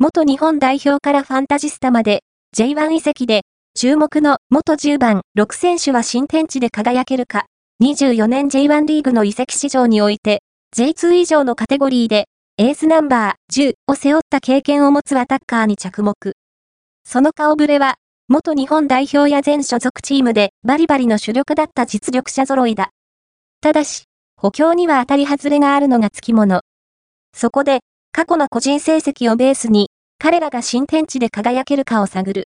[0.00, 2.22] 元日本代表からファンタジスタまで
[2.56, 3.42] J1 移籍で
[3.74, 7.46] 注目の元10番6選手は新天地で輝けるか
[7.82, 10.42] 24年 J1 リーグの移籍市場において
[10.76, 12.26] J2 以上のカテゴリーで
[12.58, 16.14] エースナンバー10を背負った経験を持つアタッカーに着目。
[17.04, 17.94] その顔ぶれは、
[18.28, 22.90] 元日本代表や全所属チームでバリバリの主力だった実力者揃いだ。
[23.60, 24.04] ただし、
[24.36, 26.62] 補強には当たり外れがあるのが付き物。
[27.32, 27.78] そこで、
[28.10, 29.87] 過去の個人成績をベースに、
[30.20, 32.46] 彼らが新天地で輝けるかを探る。